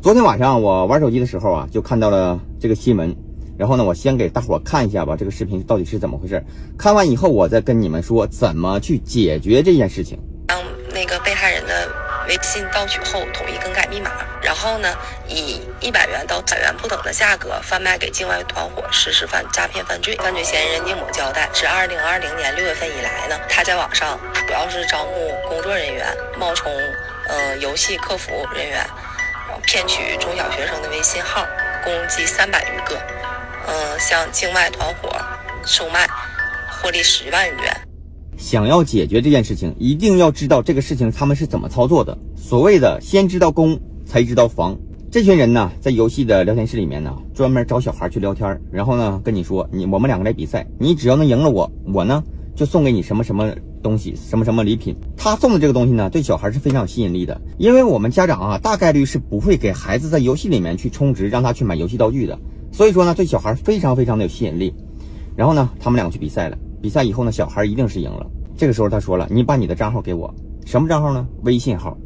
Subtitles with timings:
[0.00, 3.12] 昨天晚上我玩手机的时候啊，就看到了这个新闻。
[3.58, 6.40] 然后呢，我先给大伙看一下吧，这个视频到底是怎么回事？
[6.78, 10.16] 看完以后，我再跟你们说怎么去解决这件事情。
[10.46, 10.56] 当
[10.94, 11.88] 那个被害人的
[12.28, 14.94] 微信盗取后，统一更改密码，然后呢，
[15.28, 20.14] 以一百元到百元不等的价格贩卖给境外团伙实施犯诈骗犯罪。
[20.18, 25.12] 犯罪嫌疑人宁某交代，自二零二零年六月份以来呢，他在网上主要是招募
[25.48, 26.06] 工作人员，
[26.38, 26.70] 冒充
[27.26, 28.86] 呃游戏客服人员。
[29.64, 31.44] 骗取中小学生的微信号，
[31.84, 32.96] 共计三百余个，
[33.66, 35.10] 嗯，向境外团伙
[35.64, 36.06] 售卖，
[36.70, 37.76] 获利十万余元。
[38.36, 42.16] 想要解决这件事情，一定要知道这个事情他们是怎么操作的。
[42.36, 44.76] 所谓的先知道攻，才知道防。
[45.10, 52.22] 这群人呢，在游戏的聊天室里面呢，专门找小孩去聊天，然后呢，跟你说，你我们两个来比赛，你只要能赢了我，我呢。
[52.56, 54.94] 就送给你什么什么东西，什么什么礼品。
[55.16, 62.38] 他送的这个东西呢，对小孩是非常有吸引力的，因为我们家长啊，大概率是不会给孩子在游戏里面去充值，让他去买游戏道具的。
[62.70, 64.72] 所以说呢，对小孩非常非常的有吸引力。
[65.36, 68.26] 然后呢，他们两个去比赛了，比赛以后呢，小孩一定是赢了。
[68.56, 70.34] 这个时候他说了，你把你的账号给我，
[70.66, 71.26] 什么账号呢？
[71.44, 71.96] 微信号，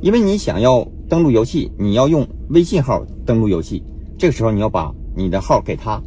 [0.00, 3.82] 因为你想要登录游戏，你要用微信号登录游戏。
[4.16, 6.00] 这个时候你要把你的号给他，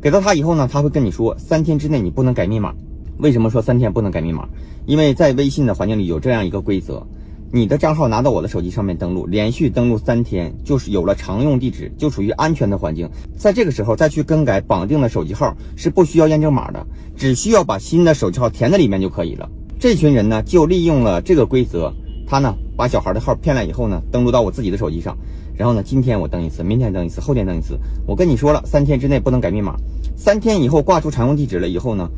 [0.00, 2.74] 给到他以后呢，他会跟你说，三天之内你不能改密码。
[3.18, 4.48] 为什么说三天不能改密码？
[4.86, 7.06] 因为在微信的环境里有这样一个规则：
[7.52, 13.08] 你的账号拿到我的手机上面登录，连续登录三天，就是有了常用地址，就属于安全的环境。
[13.36, 16.84] 在这个时候再去更改绑定的手机号是不需要验证码的，
[17.16, 19.48] 只需要把新的手机号填在里面就可以了。
[19.78, 21.92] 这群人呢就利用了这个规则，
[22.26, 25.16] 他呢把小孩的号骗来以后呢，登录到我自己的手机上，
[25.56, 27.78] 然后呢今天我登一次，明天登一次，后天登一次。
[28.06, 29.76] 我跟你说了，三天之内不能改密码，
[30.16, 32.10] 三天以后挂出常用地址了以后呢？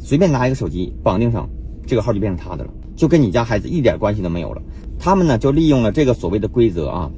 [0.00, 1.48] 随便拿一个手机绑定上，
[1.86, 4.62] 这个号就变成他的了，就跟你家孩子一点关系都没有了。
[4.98, 7.10] 他们呢就利用了这个所谓的规则啊，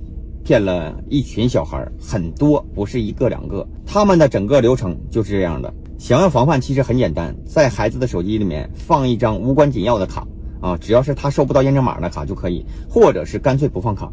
[0.45, 3.67] 骗了一群小孩，很多不是一个两个。
[3.87, 5.73] 他们的整个流程就是这样的。
[5.99, 10.27] 想要防范，其实很简单，在孩子的手机里面放一张无关紧要的卡
[10.61, 14.11] 啊，只要是他收不到验证码的卡就可以，或者是干脆不放卡。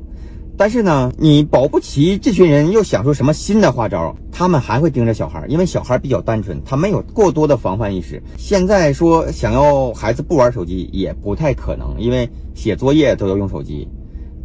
[0.59, 8.22] 但是呢，你保不齐这群人又想出什么新的花招，他们还会盯着小孩，因为小孩比较单纯，他没有过多的防范意识。
[8.38, 13.88] 现在说想要孩子不玩手机也不太可能，因为写作业都要用手机，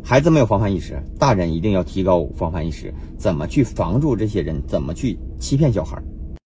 [0.05, 6.01] 孩子没有防范意识，大人一定要提高防范意识，怎么去防住这些人，怎么去欺骗小孩。